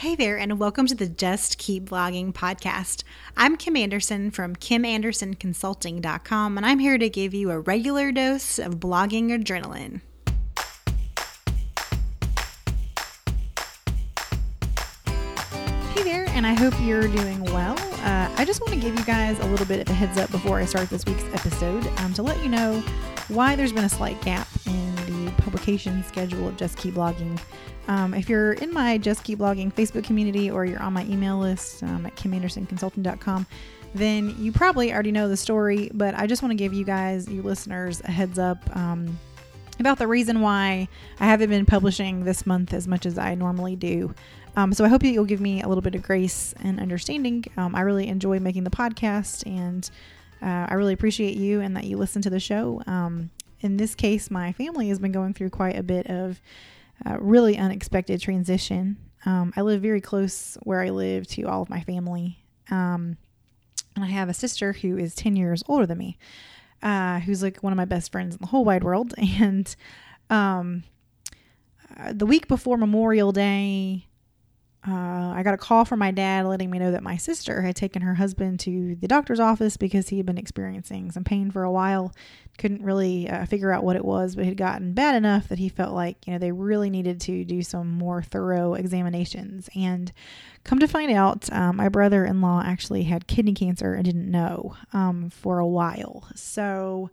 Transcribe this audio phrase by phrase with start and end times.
[0.00, 3.02] Hey there, and welcome to the Just Keep Blogging podcast.
[3.36, 8.80] I'm Kim Anderson from KimAndersonConsulting.com, and I'm here to give you a regular dose of
[8.80, 10.00] blogging adrenaline.
[15.94, 17.78] Hey there, and I hope you're doing well.
[18.02, 20.30] Uh, I just want to give you guys a little bit of a heads up
[20.30, 22.82] before I start this week's episode um, to let you know
[23.28, 24.48] why there's been a slight gap
[25.50, 27.40] publication schedule of Just Keep Blogging.
[27.88, 31.38] Um, if you're in my Just Keep Blogging Facebook community or you're on my email
[31.38, 33.46] list um, at kimandersonconsulting.com,
[33.92, 37.26] then you probably already know the story, but I just want to give you guys,
[37.28, 39.18] you listeners, a heads up um,
[39.80, 40.86] about the reason why
[41.18, 44.14] I haven't been publishing this month as much as I normally do.
[44.54, 47.44] Um, so I hope that you'll give me a little bit of grace and understanding.
[47.56, 49.90] Um, I really enjoy making the podcast, and
[50.40, 52.82] uh, I really appreciate you and that you listen to the show.
[52.86, 53.30] Um,
[53.60, 56.40] in this case, my family has been going through quite a bit of
[57.06, 58.96] uh, really unexpected transition.
[59.26, 62.44] Um, I live very close where I live to all of my family.
[62.70, 63.16] Um,
[63.96, 66.18] and I have a sister who is 10 years older than me,
[66.82, 69.14] uh, who's like one of my best friends in the whole wide world.
[69.18, 69.74] And
[70.30, 70.84] um,
[71.98, 74.06] uh, the week before Memorial Day,
[74.86, 77.76] uh, I got a call from my dad letting me know that my sister had
[77.76, 81.64] taken her husband to the doctor's office because he had been experiencing some pain for
[81.64, 82.14] a while.
[82.56, 85.58] Couldn't really uh, figure out what it was, but it had gotten bad enough that
[85.58, 89.68] he felt like, you know, they really needed to do some more thorough examinations.
[89.76, 90.10] And
[90.64, 94.30] come to find out, um, my brother in law actually had kidney cancer and didn't
[94.30, 96.26] know um, for a while.
[96.34, 97.10] So,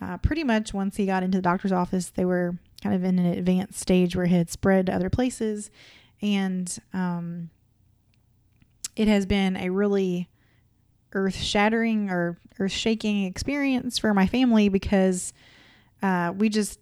[0.00, 3.18] uh, pretty much once he got into the doctor's office, they were kind of in
[3.18, 5.70] an advanced stage where it had spread to other places
[6.22, 7.50] and um,
[8.96, 10.28] it has been a really
[11.12, 15.32] earth shattering or earth shaking experience for my family because
[16.02, 16.78] uh, we just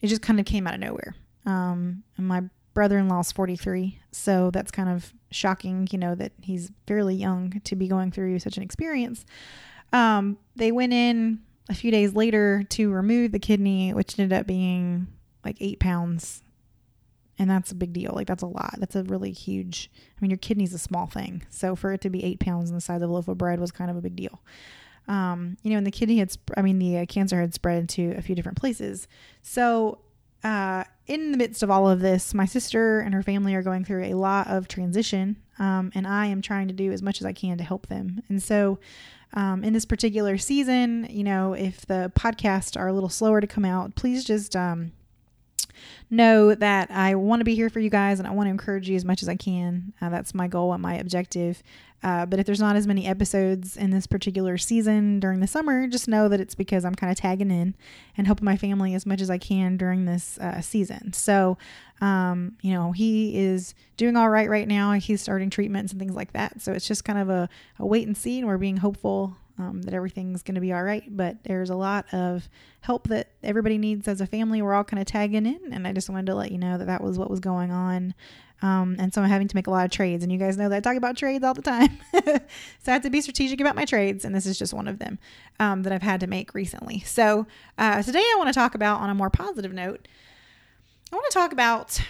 [0.00, 1.14] it just kind of came out of nowhere.
[1.46, 2.42] Um, and my
[2.74, 7.76] brother-in-law is 43, so that's kind of shocking, you know, that he's fairly young to
[7.76, 9.24] be going through such an experience.
[9.92, 14.46] Um, they went in a few days later to remove the kidney, which ended up
[14.46, 15.06] being
[15.44, 16.42] like eight pounds
[17.38, 18.12] and that's a big deal.
[18.14, 18.74] Like that's a lot.
[18.78, 19.90] That's a really huge.
[20.16, 22.74] I mean, your kidney's a small thing, so for it to be eight pounds in
[22.74, 24.40] the size of a loaf of bread was kind of a big deal.
[25.08, 27.88] Um, you know, and the kidney had, sp- I mean, the uh, cancer had spread
[27.90, 29.08] to a few different places.
[29.42, 29.98] So,
[30.44, 33.84] uh, in the midst of all of this, my sister and her family are going
[33.84, 37.26] through a lot of transition, um, and I am trying to do as much as
[37.26, 38.22] I can to help them.
[38.28, 38.78] And so,
[39.34, 43.46] um, in this particular season, you know, if the podcasts are a little slower to
[43.46, 44.92] come out, please just um,
[46.10, 48.88] know that I want to be here for you guys and I want to encourage
[48.88, 49.92] you as much as I can.
[50.00, 51.62] Uh, that's my goal and my objective.
[52.02, 55.86] Uh, but if there's not as many episodes in this particular season during the summer,
[55.86, 57.74] just know that it's because I'm kind of tagging in
[58.16, 61.12] and helping my family as much as I can during this uh, season.
[61.12, 61.58] So,
[62.00, 64.92] um, you know, he is doing all right right now.
[64.94, 66.60] He's starting treatments and things like that.
[66.60, 67.48] So it's just kind of a,
[67.78, 70.82] a wait and see, and we're being hopeful um, that everything's going to be all
[70.82, 71.04] right.
[71.08, 72.48] But there's a lot of
[72.80, 74.62] help that everybody needs as a family.
[74.62, 76.86] We're all kind of tagging in, and I just wanted to let you know that
[76.86, 78.14] that was what was going on.
[78.62, 80.68] Um, and so I'm having to make a lot of trades, and you guys know
[80.68, 81.98] that I talk about trades all the time.
[82.12, 82.22] so
[82.86, 85.18] I have to be strategic about my trades, and this is just one of them
[85.58, 87.00] um, that I've had to make recently.
[87.00, 87.46] So
[87.76, 90.06] uh, today I want to talk about, on a more positive note,
[91.12, 92.00] I want to talk about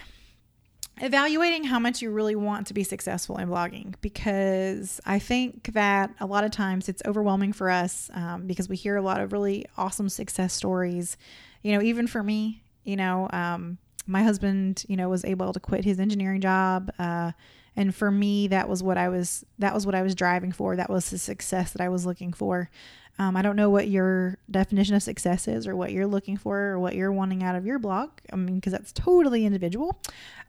[1.02, 6.14] evaluating how much you really want to be successful in blogging because I think that
[6.20, 9.32] a lot of times it's overwhelming for us um, because we hear a lot of
[9.32, 11.16] really awesome success stories.
[11.62, 15.60] You know, even for me, you know, um, my husband, you know, was able to
[15.60, 16.92] quit his engineering job.
[17.00, 17.32] Uh,
[17.76, 20.76] and for me, that was what I was, that was what I was driving for.
[20.76, 22.70] That was the success that I was looking for.
[23.18, 26.58] Um, I don't know what your definition of success is or what you're looking for
[26.58, 28.10] or what you're wanting out of your blog.
[28.32, 30.00] I mean, because that's totally individual.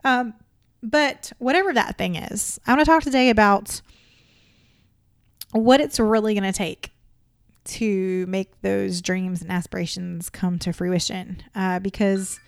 [0.03, 0.33] Um,
[0.81, 3.81] but whatever that thing is, I want to talk today about
[5.51, 6.91] what it's really going to take
[7.65, 11.43] to make those dreams and aspirations come to fruition.
[11.55, 12.39] Uh, because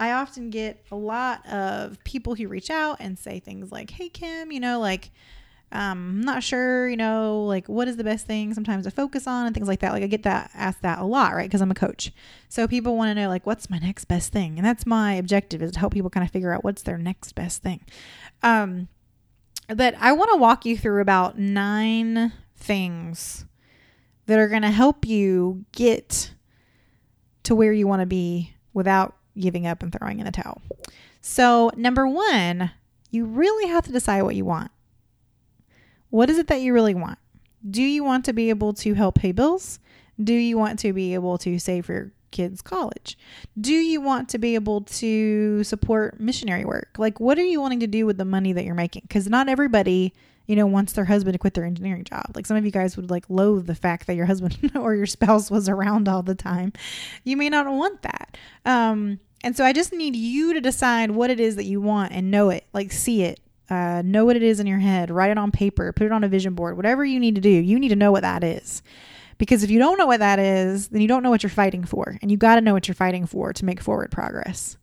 [0.00, 4.08] I often get a lot of people who reach out and say things like, Hey,
[4.08, 5.10] Kim, you know, like,
[5.72, 9.28] um, I'm not sure, you know, like what is the best thing sometimes to focus
[9.28, 9.92] on and things like that.
[9.92, 11.48] Like I get that asked that a lot, right?
[11.48, 12.10] Because I'm a coach.
[12.48, 14.58] So people want to know like what's my next best thing?
[14.58, 17.34] And that's my objective is to help people kind of figure out what's their next
[17.34, 17.84] best thing.
[18.42, 18.88] Um,
[19.68, 23.44] but I want to walk you through about nine things
[24.26, 26.32] that are going to help you get
[27.44, 30.62] to where you want to be without giving up and throwing in the towel.
[31.20, 32.70] So, number one,
[33.10, 34.70] you really have to decide what you want.
[36.10, 37.18] What is it that you really want?
[37.68, 39.78] Do you want to be able to help pay bills?
[40.22, 43.18] Do you want to be able to save for your kids' college?
[43.60, 46.96] Do you want to be able to support missionary work?
[46.98, 49.02] Like, what are you wanting to do with the money that you're making?
[49.02, 50.14] Because not everybody,
[50.50, 52.32] you know, wants their husband to quit their engineering job.
[52.34, 55.06] Like, some of you guys would like loathe the fact that your husband or your
[55.06, 56.72] spouse was around all the time.
[57.22, 58.36] You may not want that.
[58.64, 62.10] Um, and so I just need you to decide what it is that you want
[62.12, 63.38] and know it, like, see it.
[63.68, 66.24] Uh, know what it is in your head, write it on paper, put it on
[66.24, 68.82] a vision board, whatever you need to do, you need to know what that is.
[69.38, 71.84] Because if you don't know what that is, then you don't know what you're fighting
[71.84, 72.18] for.
[72.20, 74.76] And you got to know what you're fighting for to make forward progress.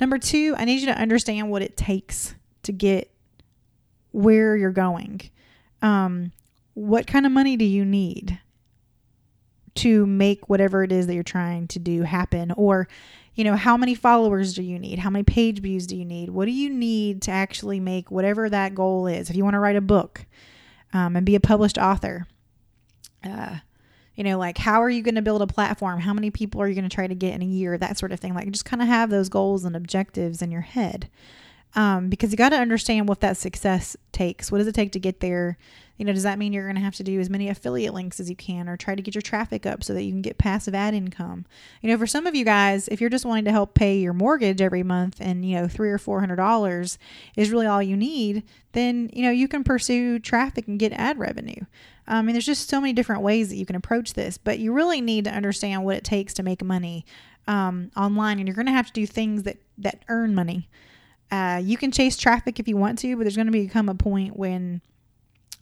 [0.00, 2.34] Number two, I need you to understand what it takes
[2.64, 3.12] to get
[4.12, 5.20] where you're going.
[5.82, 6.32] Um,
[6.74, 8.38] what kind of money do you need
[9.76, 12.52] to make whatever it is that you're trying to do happen?
[12.52, 12.88] Or,
[13.34, 14.98] you know, how many followers do you need?
[14.98, 16.30] How many page views do you need?
[16.30, 19.30] What do you need to actually make whatever that goal is?
[19.30, 20.26] If you want to write a book
[20.92, 22.26] um, and be a published author,
[23.24, 23.58] uh,
[24.14, 26.00] you know, like how are you going to build a platform?
[26.00, 27.78] How many people are you going to try to get in a year?
[27.78, 28.34] That sort of thing.
[28.34, 31.08] Like just kind of have those goals and objectives in your head.
[31.78, 34.50] Um, because you got to understand what that success takes.
[34.50, 35.56] What does it take to get there?
[35.96, 38.18] You know, does that mean you're going to have to do as many affiliate links
[38.18, 40.38] as you can or try to get your traffic up so that you can get
[40.38, 41.46] passive ad income?
[41.80, 44.12] You know, for some of you guys, if you're just wanting to help pay your
[44.12, 46.98] mortgage every month and, you know, three or four hundred dollars
[47.36, 48.42] is really all you need,
[48.72, 51.62] then, you know, you can pursue traffic and get ad revenue.
[52.08, 54.72] I mean, there's just so many different ways that you can approach this, but you
[54.72, 57.06] really need to understand what it takes to make money
[57.46, 60.68] um, online, and you're going to have to do things that that earn money.
[61.30, 63.94] Uh, you can chase traffic if you want to, but there's going to become a
[63.94, 64.80] point when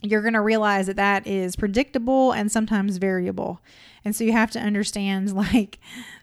[0.02, 3.60] you're going to realize that that is predictable and sometimes variable,
[4.04, 5.78] and so you have to understand like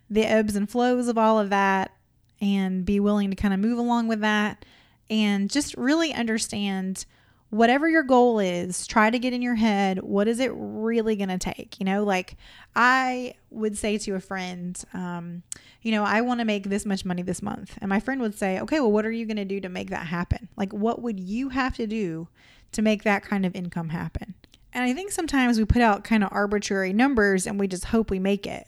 [0.09, 1.91] the ebbs and flows of all of that,
[2.39, 4.63] and be willing to kind of move along with that,
[5.09, 7.05] and just really understand
[7.53, 11.29] whatever your goal is, try to get in your head what is it really going
[11.29, 11.79] to take?
[11.79, 12.35] You know, like
[12.75, 15.43] I would say to a friend, um,
[15.83, 17.77] you know, I want to make this much money this month.
[17.79, 19.91] And my friend would say, okay, well, what are you going to do to make
[19.91, 20.49] that happen?
[20.57, 22.27] Like, what would you have to do
[22.71, 24.33] to make that kind of income happen?
[24.73, 28.09] And I think sometimes we put out kind of arbitrary numbers and we just hope
[28.09, 28.65] we make it.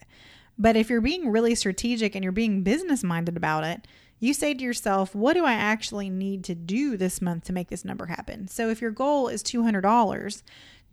[0.59, 3.87] But if you're being really strategic and you're being business minded about it,
[4.19, 7.69] you say to yourself, what do I actually need to do this month to make
[7.69, 8.47] this number happen?
[8.47, 10.41] So if your goal is $200,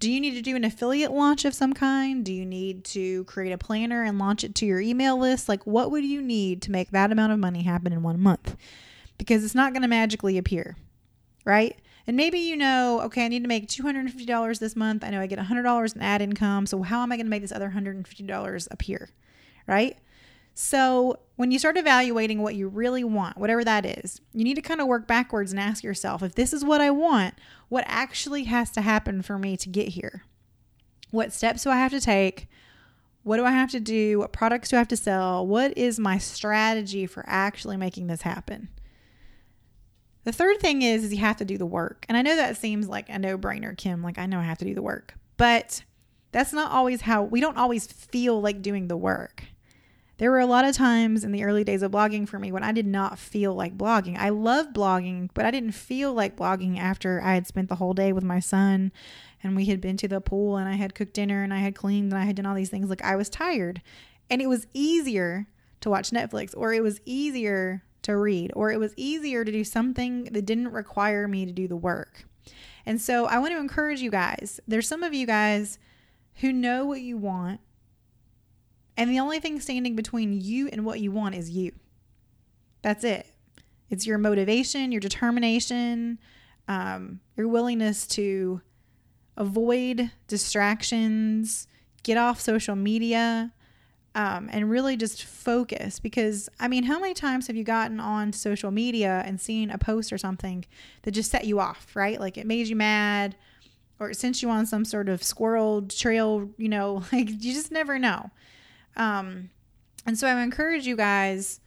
[0.01, 2.25] do you need to do an affiliate launch of some kind?
[2.25, 5.49] Do you need to create a planner and launch it to your email list?
[5.49, 8.57] Like, what would you need to make that amount of money happen in one month?
[9.17, 10.77] Because it's not going to magically appear,
[11.45, 11.79] right?
[12.09, 15.05] And maybe you know, okay, I need to make $250 this month.
[15.05, 16.67] I know I get $100 in ad income.
[16.67, 19.11] So, how am I going to make this other $150 appear,
[19.69, 19.97] right?
[20.55, 24.63] So, when you start evaluating what you really want, whatever that is, you need to
[24.63, 27.35] kind of work backwards and ask yourself if this is what I want,
[27.69, 30.25] what actually has to happen for me to get here?
[31.11, 32.49] What steps do I have to take?
[33.23, 34.19] What do I have to do?
[34.19, 35.47] What products do I have to sell?
[35.47, 38.69] What is my strategy for actually making this happen?
[40.25, 42.07] The third thing is, is you have to do the work.
[42.09, 44.65] And I know that seems like a no-brainer, Kim, like I know I have to
[44.65, 45.15] do the work.
[45.37, 45.83] But
[46.31, 49.45] that's not always how we don't always feel like doing the work.
[50.19, 52.63] There were a lot of times in the early days of blogging for me when
[52.63, 54.17] I did not feel like blogging.
[54.19, 57.95] I love blogging, but I didn't feel like blogging after I had spent the whole
[57.95, 58.93] day with my son
[59.43, 61.75] and we had been to the pool and I had cooked dinner and I had
[61.75, 62.91] cleaned and I had done all these things.
[62.91, 63.83] Like I was tired.
[64.31, 65.49] And it was easier
[65.81, 69.65] to watch Netflix or it was easier to read or it was easier to do
[69.65, 72.25] something that didn't require me to do the work.
[72.85, 74.61] And so I want to encourage you guys.
[74.67, 75.79] There's some of you guys
[76.37, 77.61] who know what you want
[78.97, 81.73] and the only thing standing between you and what you want is you.
[82.83, 83.27] That's it.
[83.89, 86.19] It's your motivation, your determination,
[86.69, 88.61] um, your willingness to
[89.37, 91.67] avoid distractions,
[92.03, 93.53] get off social media,
[94.15, 95.99] um, and really just focus.
[95.99, 99.79] Because, I mean, how many times have you gotten on social media and seen a
[99.79, 100.65] post or something
[101.03, 102.21] that just set you off, right?
[102.21, 103.37] Like it made you mad
[103.99, 107.71] or it sent you on some sort of squirrel trail, you know, like you just
[107.71, 108.31] never know.
[108.97, 109.51] Um,
[110.07, 111.61] and so I encourage you guys,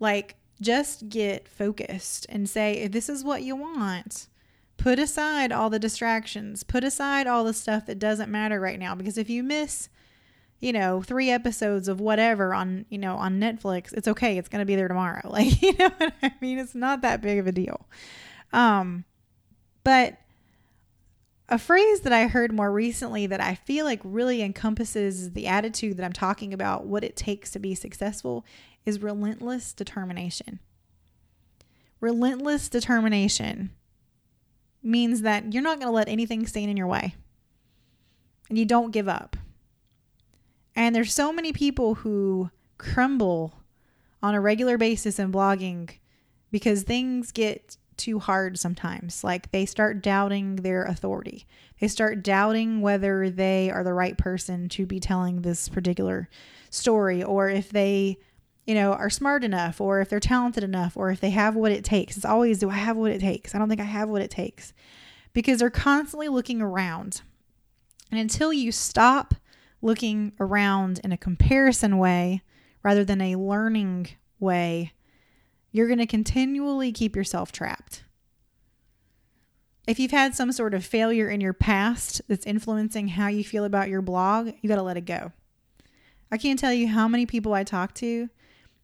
[0.00, 4.28] like, just get focused and say, if this is what you want,
[4.76, 8.94] put aside all the distractions, put aside all the stuff that doesn't matter right now.
[8.94, 9.88] Because if you miss,
[10.60, 14.38] you know, three episodes of whatever on, you know, on Netflix, it's okay.
[14.38, 15.22] It's going to be there tomorrow.
[15.30, 16.58] Like, you know what I mean?
[16.58, 17.88] It's not that big of a deal.
[18.52, 19.04] Um,
[19.84, 20.18] but
[21.52, 25.98] a phrase that I heard more recently that I feel like really encompasses the attitude
[25.98, 28.46] that I'm talking about, what it takes to be successful,
[28.86, 30.60] is relentless determination.
[32.00, 33.70] Relentless determination
[34.82, 37.16] means that you're not going to let anything stand in your way
[38.48, 39.36] and you don't give up.
[40.74, 43.52] And there's so many people who crumble
[44.22, 45.90] on a regular basis in blogging
[46.50, 49.22] because things get too hard sometimes.
[49.22, 51.46] Like they start doubting their authority.
[51.80, 56.28] They start doubting whether they are the right person to be telling this particular
[56.70, 58.18] story or if they,
[58.66, 61.72] you know, are smart enough or if they're talented enough or if they have what
[61.72, 62.16] it takes.
[62.16, 63.54] It's always, do I have what it takes?
[63.54, 64.72] I don't think I have what it takes
[65.32, 67.22] because they're constantly looking around.
[68.10, 69.34] And until you stop
[69.80, 72.42] looking around in a comparison way
[72.82, 74.08] rather than a learning
[74.40, 74.92] way,
[75.72, 78.04] you're going to continually keep yourself trapped.
[79.86, 83.64] If you've had some sort of failure in your past that's influencing how you feel
[83.64, 85.32] about your blog, you got to let it go.
[86.30, 88.28] I can't tell you how many people I talk to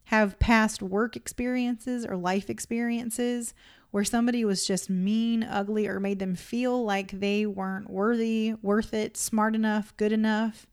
[0.05, 3.53] have past work experiences or life experiences
[3.91, 8.93] where somebody was just mean, ugly, or made them feel like they weren't worthy, worth
[8.93, 10.67] it, smart enough, good enough.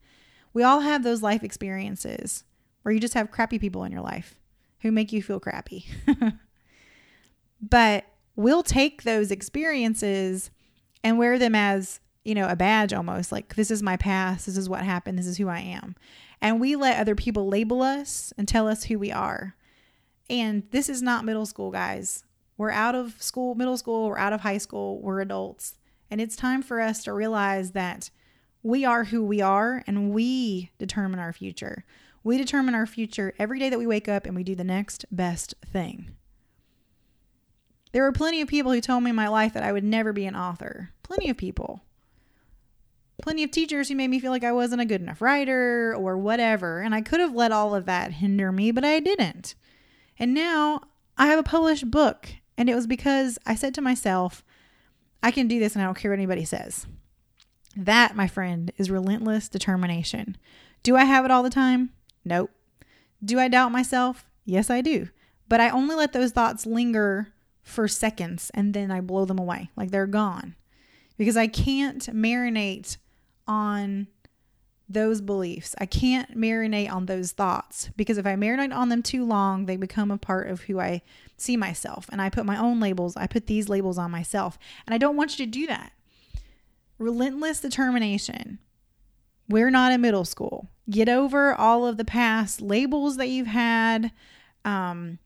[0.52, 2.44] We all have those life experiences
[2.82, 4.38] where you just have crappy people in your life
[4.80, 5.86] who make you feel crappy.
[7.60, 8.04] but
[8.34, 10.50] we'll take those experiences
[11.02, 14.56] and wear them as, you know, a badge almost like this is my past, this
[14.56, 15.94] is what happened, this is who I am.
[16.40, 19.56] And we let other people label us and tell us who we are.
[20.28, 22.24] And this is not middle school, guys.
[22.58, 25.78] We're out of school, middle school, we're out of high school, we're adults.
[26.10, 28.10] And it's time for us to realize that
[28.62, 31.84] we are who we are and we determine our future.
[32.26, 35.04] We determine our future every day that we wake up and we do the next
[35.12, 36.10] best thing.
[37.92, 40.12] There were plenty of people who told me in my life that I would never
[40.12, 40.90] be an author.
[41.04, 41.84] Plenty of people.
[43.22, 46.18] Plenty of teachers who made me feel like I wasn't a good enough writer or
[46.18, 46.80] whatever.
[46.80, 49.54] And I could have let all of that hinder me, but I didn't.
[50.18, 50.80] And now
[51.16, 52.28] I have a published book.
[52.58, 54.42] And it was because I said to myself,
[55.22, 56.88] I can do this and I don't care what anybody says.
[57.76, 60.36] That, my friend, is relentless determination.
[60.82, 61.92] Do I have it all the time?
[62.26, 62.50] Nope.
[63.24, 64.26] Do I doubt myself?
[64.44, 65.08] Yes, I do.
[65.48, 67.28] But I only let those thoughts linger
[67.62, 69.70] for seconds and then I blow them away.
[69.76, 70.56] Like they're gone.
[71.16, 72.96] Because I can't marinate
[73.46, 74.08] on
[74.88, 75.74] those beliefs.
[75.78, 79.76] I can't marinate on those thoughts because if I marinate on them too long, they
[79.76, 81.02] become a part of who I
[81.36, 82.06] see myself.
[82.10, 84.58] And I put my own labels, I put these labels on myself.
[84.84, 85.92] And I don't want you to do that.
[86.98, 88.58] Relentless determination
[89.48, 90.68] we're not in middle school.
[90.88, 94.12] Get over all of the past labels that you've had,
[94.64, 95.18] um,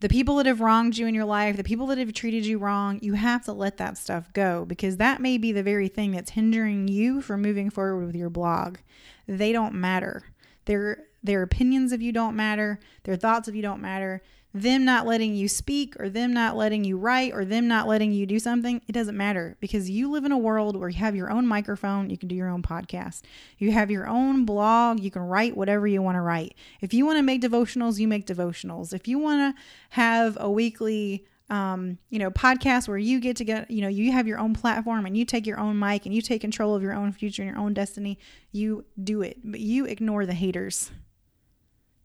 [0.00, 2.58] the people that have wronged you in your life, the people that have treated you
[2.58, 2.98] wrong.
[3.02, 6.30] You have to let that stuff go because that may be the very thing that's
[6.30, 8.78] hindering you from moving forward with your blog.
[9.26, 10.22] They don't matter.
[10.66, 12.78] Their their opinions of you don't matter.
[13.02, 14.22] Their thoughts of you don't matter
[14.58, 18.12] them not letting you speak or them not letting you write or them not letting
[18.12, 21.16] you do something, it doesn't matter because you live in a world where you have
[21.16, 23.22] your own microphone, you can do your own podcast,
[23.58, 26.54] you have your own blog, you can write whatever you want to write.
[26.80, 28.92] If you want to make devotionals, you make devotionals.
[28.92, 33.44] If you want to have a weekly um, you know, podcast where you get to
[33.44, 36.14] get, you know, you have your own platform and you take your own mic and
[36.14, 38.18] you take control of your own future and your own destiny,
[38.52, 39.38] you do it.
[39.42, 40.90] But you ignore the haters.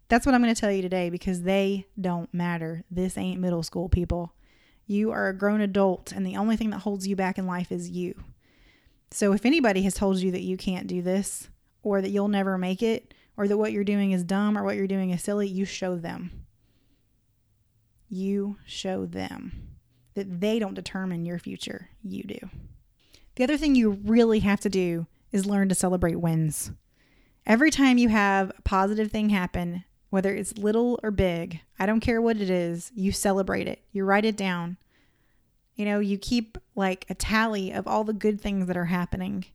[0.10, 2.84] That's what I'm going to tell you today because they don't matter.
[2.92, 4.34] This ain't middle school, people.
[4.86, 7.72] You are a grown adult, and the only thing that holds you back in life
[7.72, 8.22] is you.
[9.12, 11.50] So if anybody has told you that you can't do this,
[11.84, 14.76] or that you'll never make it, or that what you're doing is dumb, or what
[14.76, 16.46] you're doing is silly, you show them.
[18.10, 19.70] You show them
[20.16, 21.90] that they don't determine your future.
[22.04, 22.50] You do.
[23.36, 26.72] The other thing you really have to do is learn to celebrate wins.
[27.46, 29.84] Every time you have a positive thing happen,
[30.14, 33.82] whether it's little or big, I don't care what it is, you celebrate it.
[33.92, 34.78] You write it down.
[35.74, 39.46] You know, you keep like a tally of all the good things that are happening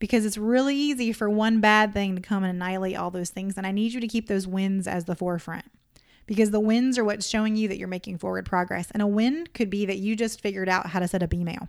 [0.00, 3.56] because it's really easy for one bad thing to come and annihilate all those things.
[3.56, 5.66] And I need you to keep those wins as the forefront
[6.26, 8.90] because the wins are what's showing you that you're making forward progress.
[8.90, 11.68] And a win could be that you just figured out how to set up email.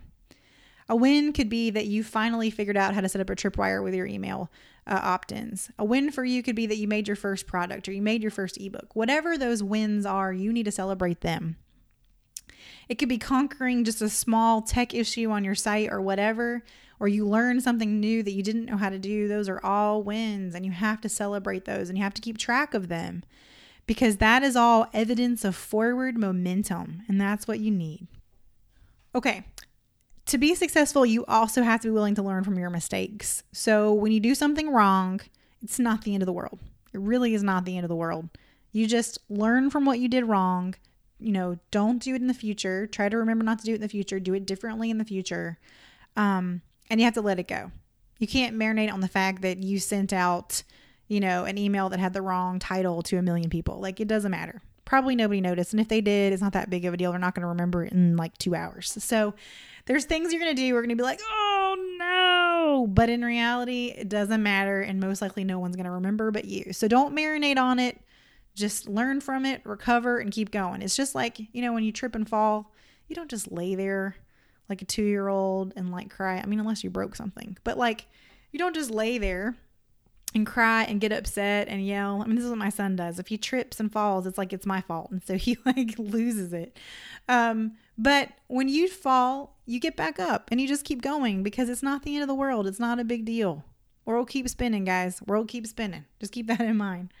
[0.88, 3.84] A win could be that you finally figured out how to set up a tripwire
[3.84, 4.50] with your email
[4.88, 5.70] uh, opt ins.
[5.78, 8.22] A win for you could be that you made your first product or you made
[8.22, 8.94] your first ebook.
[8.94, 11.56] Whatever those wins are, you need to celebrate them.
[12.88, 16.64] It could be conquering just a small tech issue on your site or whatever,
[16.98, 19.28] or you learn something new that you didn't know how to do.
[19.28, 22.38] Those are all wins, and you have to celebrate those and you have to keep
[22.38, 23.22] track of them
[23.86, 28.06] because that is all evidence of forward momentum, and that's what you need.
[29.14, 29.44] Okay,
[30.28, 33.42] to be successful, you also have to be willing to learn from your mistakes.
[33.52, 35.20] So when you do something wrong,
[35.62, 36.60] it's not the end of the world.
[36.92, 38.28] It really is not the end of the world.
[38.70, 40.74] You just learn from what you did wrong.
[41.18, 42.86] You know, don't do it in the future.
[42.86, 44.20] Try to remember not to do it in the future.
[44.20, 45.58] Do it differently in the future.
[46.16, 47.72] Um, and you have to let it go.
[48.18, 50.62] You can't marinate on the fact that you sent out,
[51.06, 53.80] you know, an email that had the wrong title to a million people.
[53.80, 54.60] Like it doesn't matter.
[54.88, 55.74] Probably nobody noticed.
[55.74, 57.10] And if they did, it's not that big of a deal.
[57.10, 58.96] They're not going to remember it in like two hours.
[58.98, 59.34] So
[59.84, 60.72] there's things you're going to do.
[60.72, 62.86] We're going to be like, oh no.
[62.86, 64.80] But in reality, it doesn't matter.
[64.80, 66.72] And most likely no one's going to remember but you.
[66.72, 68.00] So don't marinate on it.
[68.54, 70.80] Just learn from it, recover, and keep going.
[70.80, 72.72] It's just like, you know, when you trip and fall,
[73.08, 74.16] you don't just lay there
[74.70, 76.38] like a two year old and like cry.
[76.38, 78.06] I mean, unless you broke something, but like
[78.52, 79.54] you don't just lay there
[80.34, 82.22] and cry and get upset and yell.
[82.22, 83.18] I mean, this is what my son does.
[83.18, 85.10] If he trips and falls, it's like it's my fault.
[85.10, 86.76] And so he like loses it.
[87.28, 91.68] Um, but when you fall, you get back up and you just keep going because
[91.68, 92.66] it's not the end of the world.
[92.66, 93.64] It's not a big deal.
[94.04, 95.20] World keeps spinning, guys.
[95.26, 96.04] World keeps spinning.
[96.20, 97.12] Just keep that in mind.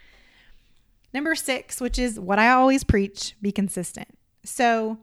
[1.12, 4.08] Number six, which is what I always preach be consistent.
[4.44, 4.98] So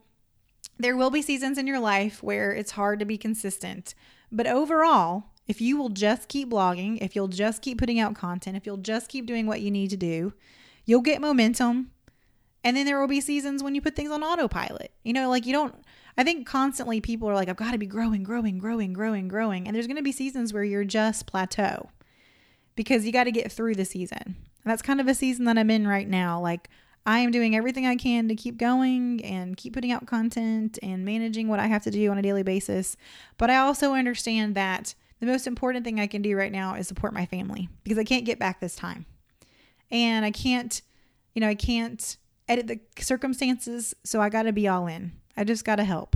[0.80, 3.94] there will be seasons in your life where it's hard to be consistent.
[4.32, 8.58] But overall, if you will just keep blogging, if you'll just keep putting out content,
[8.58, 10.34] if you'll just keep doing what you need to do,
[10.86, 11.92] you'll get momentum.
[12.64, 14.92] And then there will be seasons when you put things on autopilot.
[15.04, 15.76] You know, like you don't,
[16.18, 19.68] I think constantly people are like, I've got to be growing, growing, growing, growing, growing.
[19.68, 21.90] And there's going to be seasons where you're just plateau
[22.76, 24.24] because you got to get through the season.
[24.26, 26.40] And that's kind of a season that I'm in right now.
[26.42, 26.70] Like,
[27.06, 31.06] I am doing everything I can to keep going and keep putting out content and
[31.06, 32.98] managing what I have to do on a daily basis.
[33.38, 34.96] But I also understand that
[35.26, 38.04] the most important thing I can do right now is support my family because I
[38.04, 39.06] can't get back this time.
[39.92, 40.82] And I can't,
[41.34, 42.18] you know, I can't
[42.48, 43.94] edit the circumstances.
[44.04, 45.14] So I got to be all in.
[45.36, 46.16] I just got to help.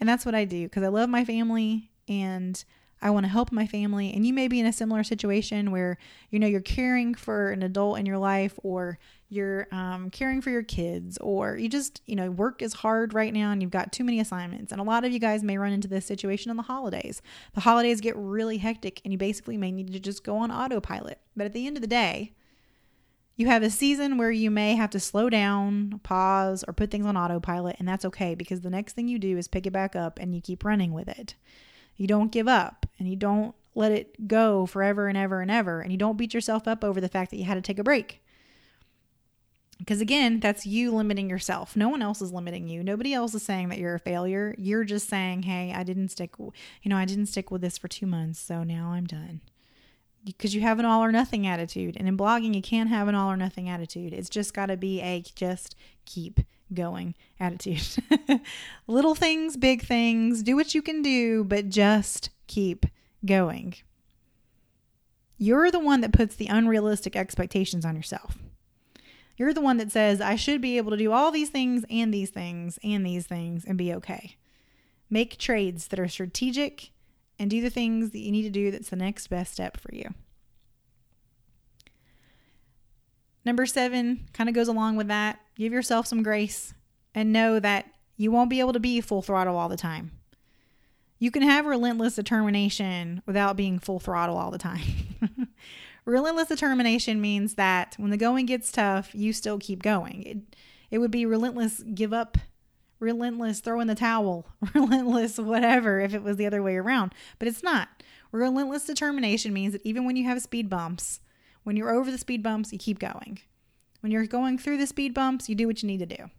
[0.00, 2.62] And that's what I do because I love my family and
[3.02, 4.12] I want to help my family.
[4.12, 5.98] And you may be in a similar situation where,
[6.30, 8.98] you know, you're caring for an adult in your life or
[9.28, 13.34] you're um, caring for your kids or you just, you know, work is hard right
[13.34, 14.72] now and you've got too many assignments.
[14.72, 17.20] And a lot of you guys may run into this situation in the holidays.
[17.54, 21.20] The holidays get really hectic and you basically may need to just go on autopilot.
[21.36, 22.32] But at the end of the day,
[23.36, 27.04] you have a season where you may have to slow down, pause, or put things
[27.04, 29.94] on autopilot, and that's okay because the next thing you do is pick it back
[29.94, 31.34] up and you keep running with it.
[31.96, 35.80] You don't give up and you don't let it go forever and ever and ever,
[35.80, 37.84] and you don't beat yourself up over the fact that you had to take a
[37.84, 38.22] break.
[39.78, 41.76] Because again, that's you limiting yourself.
[41.76, 42.82] No one else is limiting you.
[42.82, 44.54] Nobody else is saying that you're a failure.
[44.56, 47.88] You're just saying, "Hey, I didn't stick, you know, I didn't stick with this for
[47.88, 49.42] 2 months, so now I'm done."
[50.24, 51.96] Because you have an all or nothing attitude.
[51.96, 54.12] And in blogging, you can't have an all or nothing attitude.
[54.12, 56.40] It's just got to be a just keep
[56.72, 57.86] going attitude.
[58.86, 62.86] Little things, big things, do what you can do, but just keep
[63.24, 63.74] going.
[65.38, 68.38] You're the one that puts the unrealistic expectations on yourself.
[69.36, 72.12] You're the one that says, I should be able to do all these things and
[72.12, 74.36] these things and these things and be okay.
[75.10, 76.90] Make trades that are strategic
[77.38, 79.94] and do the things that you need to do that's the next best step for
[79.94, 80.14] you.
[83.44, 85.38] Number seven kind of goes along with that.
[85.54, 86.74] Give yourself some grace
[87.14, 90.12] and know that you won't be able to be full throttle all the time.
[91.18, 94.82] You can have relentless determination without being full throttle all the time.
[96.04, 100.22] Relentless determination means that when the going gets tough, you still keep going.
[100.22, 100.56] It,
[100.90, 102.38] it would be relentless give up,
[103.00, 107.12] relentless throw in the towel, relentless whatever if it was the other way around.
[107.40, 107.88] But it's not.
[108.30, 111.20] Relentless determination means that even when you have speed bumps,
[111.64, 113.40] when you're over the speed bumps, you keep going.
[114.00, 116.30] When you're going through the speed bumps, you do what you need to do.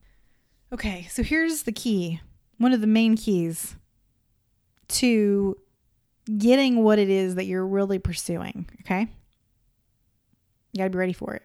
[0.71, 2.21] Okay, so here's the key
[2.57, 3.75] one of the main keys
[4.89, 5.57] to
[6.37, 8.67] getting what it is that you're really pursuing.
[8.81, 9.07] Okay.
[10.71, 11.43] You got to be ready for it.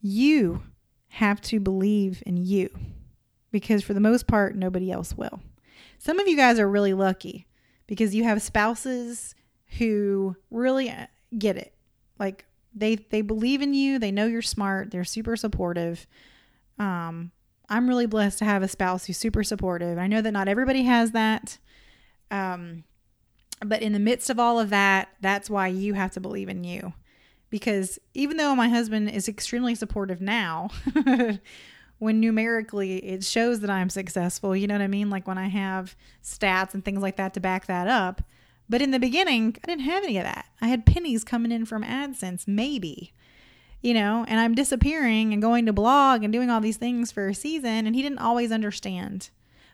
[0.00, 0.62] You
[1.08, 2.70] have to believe in you
[3.50, 5.40] because, for the most part, nobody else will.
[5.98, 7.46] Some of you guys are really lucky
[7.86, 9.34] because you have spouses
[9.78, 11.06] who really uh,
[11.36, 11.74] get it.
[12.18, 16.06] Like they they believe in you, they know you're smart, they're super supportive.
[16.78, 17.32] Um
[17.68, 19.98] I'm really blessed to have a spouse who's super supportive.
[19.98, 21.58] I know that not everybody has that.
[22.30, 22.84] Um
[23.64, 26.62] but in the midst of all of that, that's why you have to believe in
[26.62, 26.92] you
[27.50, 30.68] because even though my husband is extremely supportive now,
[31.98, 35.10] when numerically it shows that I'm successful, you know what I mean?
[35.10, 38.22] Like when I have stats and things like that to back that up.
[38.68, 40.46] But in the beginning, I didn't have any of that.
[40.60, 43.14] I had pennies coming in from AdSense, maybe,
[43.80, 47.28] you know, and I'm disappearing and going to blog and doing all these things for
[47.28, 49.30] a season, and he didn't always understand.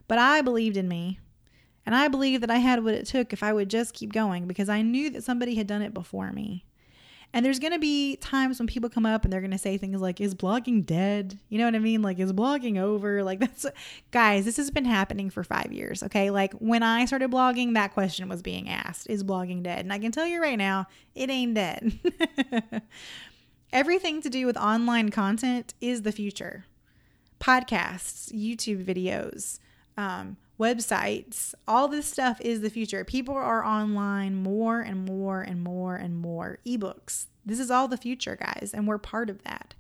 [0.07, 1.19] But I believed in me.
[1.87, 4.47] And I believe that I had what it took if I would just keep going
[4.47, 6.65] because I knew that somebody had done it before me.
[7.35, 9.77] And there's going to be times when people come up and they're going to say
[9.77, 11.37] things like, is blogging dead?
[11.49, 12.01] You know what I mean?
[12.01, 13.25] Like, is blogging over?
[13.25, 13.67] Like, that's,
[14.13, 16.05] guys, this has been happening for five years.
[16.05, 16.31] Okay.
[16.31, 19.81] Like, when I started blogging, that question was being asked, is blogging dead?
[19.81, 21.99] And I can tell you right now, it ain't dead.
[23.73, 26.67] Everything to do with online content is the future.
[27.41, 29.59] Podcasts, YouTube videos,
[29.97, 33.05] um, websites, all this stuff is the future.
[33.05, 36.59] People are online more and more and more and more.
[36.67, 37.27] Ebooks.
[37.45, 39.75] This is all the future, guys, and we're part of that.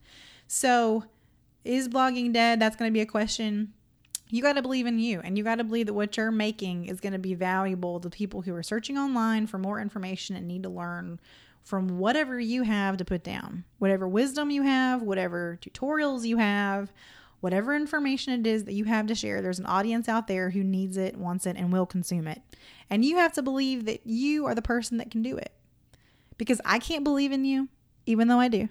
[0.46, 1.04] So,
[1.64, 2.60] is blogging dead?
[2.60, 3.72] That's going to be a question.
[4.28, 6.86] You got to believe in you, and you got to believe that what you're making
[6.86, 10.46] is going to be valuable to people who are searching online for more information and
[10.46, 11.20] need to learn
[11.62, 16.92] from whatever you have to put down, whatever wisdom you have, whatever tutorials you have,
[17.44, 20.64] whatever information it is that you have to share, there's an audience out there who
[20.64, 22.40] needs it, wants it, and will consume it.
[22.88, 25.52] And you have to believe that you are the person that can do it.
[26.38, 27.68] Because I can't believe in you,
[28.06, 28.70] even though I do.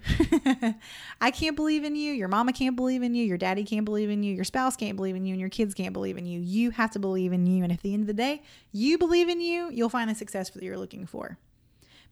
[1.20, 2.12] I can't believe in you.
[2.14, 3.24] Your mama can't believe in you.
[3.24, 4.34] Your daddy can't believe in you.
[4.34, 5.34] Your spouse can't believe in you.
[5.34, 6.40] And your kids can't believe in you.
[6.40, 7.62] You have to believe in you.
[7.62, 10.50] And at the end of the day, you believe in you, you'll find the success
[10.50, 11.38] that you're looking for.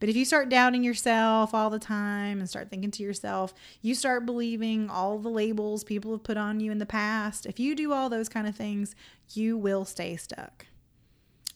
[0.03, 3.95] But if you start doubting yourself all the time and start thinking to yourself, you
[3.95, 7.47] start believing all the labels people have put on you in the past.
[7.47, 8.97] If you do all those kind of things,
[9.33, 10.67] you will stay stuck.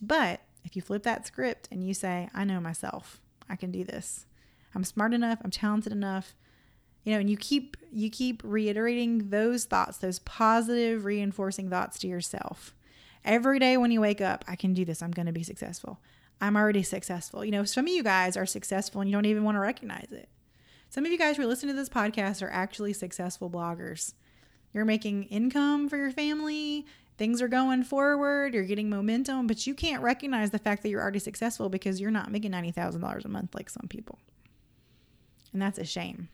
[0.01, 3.83] But if you flip that script and you say, I know myself, I can do
[3.83, 4.27] this.
[4.77, 6.37] I'm smart enough, I'm talented enough.
[7.03, 12.07] You know, and you keep you keep reiterating those thoughts, those positive reinforcing thoughts to
[12.07, 12.77] yourself.
[13.25, 15.03] Every day when you wake up, I can do this.
[15.03, 15.99] I'm going to be successful.
[16.41, 17.45] I'm already successful.
[17.45, 20.09] You know, some of you guys are successful and you don't even want to recognize
[20.11, 20.29] it.
[20.91, 24.15] Some of you guys who are listening to this podcast are actually successful bloggers.
[24.73, 29.75] You're making income for your family, things are going forward, you're getting momentum, but you
[29.75, 33.55] can't recognize the fact that you're already successful because you're not making $90,000 a month
[33.55, 34.19] like some people.
[35.53, 36.29] And that's a shame.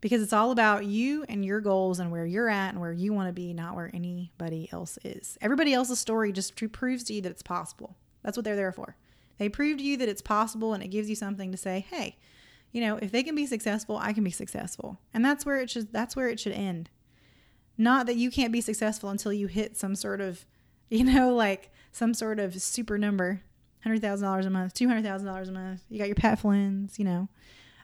[0.00, 3.12] Because it's all about you and your goals and where you're at and where you
[3.12, 5.36] want to be, not where anybody else is.
[5.42, 7.96] Everybody else's story just proves to you that it's possible.
[8.22, 8.96] That's what they're there for.
[9.38, 12.18] They prove to you that it's possible and it gives you something to say, hey,
[12.72, 14.98] you know, if they can be successful, I can be successful.
[15.12, 16.90] And that's where it should that's where it should end.
[17.76, 20.44] Not that you can't be successful until you hit some sort of,
[20.90, 23.40] you know, like some sort of super number,
[23.86, 25.82] $100,000 a month, $200,000 a month.
[25.88, 27.28] You got your Pat Flynn's, you know,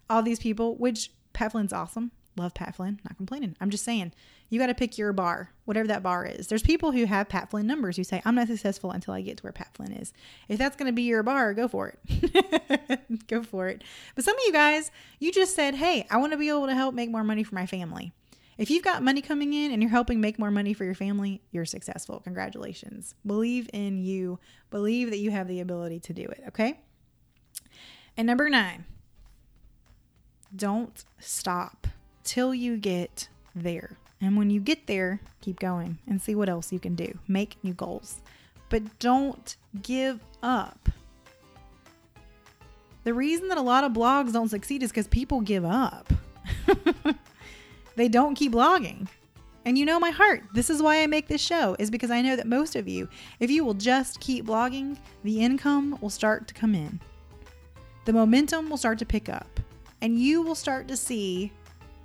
[0.08, 2.12] all these people, which Pat Flynn's awesome.
[2.38, 2.98] Love Pat Flynn.
[3.04, 3.56] Not complaining.
[3.60, 4.12] I'm just saying,
[4.48, 6.46] you got to pick your bar, whatever that bar is.
[6.46, 9.36] There's people who have Pat Flynn numbers who say, I'm not successful until I get
[9.36, 10.14] to where Pat Flynn is.
[10.48, 13.00] If that's going to be your bar, go for it.
[13.26, 13.84] go for it.
[14.14, 16.74] But some of you guys, you just said, hey, I want to be able to
[16.74, 18.12] help make more money for my family.
[18.56, 21.42] If you've got money coming in and you're helping make more money for your family,
[21.50, 22.20] you're successful.
[22.20, 23.14] Congratulations.
[23.26, 24.38] Believe in you.
[24.70, 26.44] Believe that you have the ability to do it.
[26.48, 26.80] Okay.
[28.16, 28.86] And number nine,
[30.54, 31.86] don't stop
[32.24, 33.96] till you get there.
[34.20, 37.18] And when you get there, keep going and see what else you can do.
[37.28, 38.20] Make new goals.
[38.68, 40.88] But don't give up.
[43.04, 46.12] The reason that a lot of blogs don't succeed is because people give up.
[47.96, 49.06] they don't keep blogging.
[49.64, 50.42] And you know my heart.
[50.54, 53.08] This is why I make this show, is because I know that most of you,
[53.40, 57.00] if you will just keep blogging, the income will start to come in.
[58.04, 59.60] The momentum will start to pick up
[60.00, 61.52] and you will start to see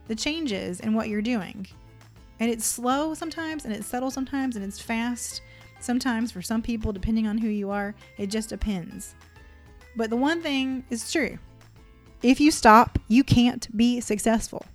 [0.08, 1.68] the changes in what you're doing.
[2.40, 5.42] And it's slow sometimes, and it's subtle sometimes, and it's fast
[5.80, 7.94] sometimes for some people, depending on who you are.
[8.18, 9.16] It just depends.
[9.96, 11.38] But the one thing is true
[12.24, 14.66] if you stop, you can't be successful.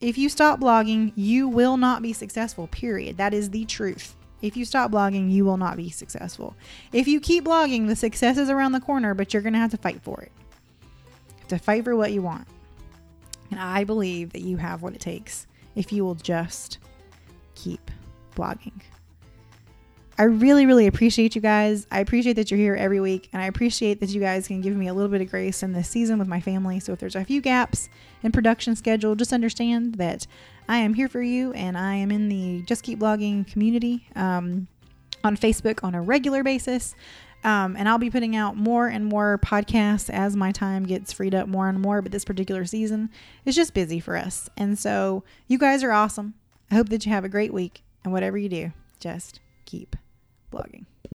[0.00, 3.16] If you stop blogging, you will not be successful, period.
[3.16, 4.16] That is the truth.
[4.42, 6.56] If you stop blogging, you will not be successful.
[6.92, 9.70] If you keep blogging, the success is around the corner, but you're going to have
[9.70, 10.32] to fight for it
[11.58, 12.46] to for what you want.
[13.50, 16.78] And I believe that you have what it takes if you will just
[17.54, 17.90] keep
[18.34, 18.80] blogging.
[20.18, 21.86] I really, really appreciate you guys.
[21.90, 24.76] I appreciate that you're here every week, and I appreciate that you guys can give
[24.76, 26.80] me a little bit of grace in this season with my family.
[26.80, 27.88] So, if there's a few gaps
[28.22, 30.26] in production schedule, just understand that
[30.68, 34.68] I am here for you, and I am in the Just Keep Blogging community um,
[35.24, 36.94] on Facebook on a regular basis.
[37.44, 41.34] Um, and I'll be putting out more and more podcasts as my time gets freed
[41.34, 42.00] up more and more.
[42.00, 43.10] But this particular season
[43.44, 44.48] is just busy for us.
[44.56, 46.34] And so you guys are awesome.
[46.70, 47.82] I hope that you have a great week.
[48.04, 49.96] And whatever you do, just keep
[50.52, 50.86] blogging.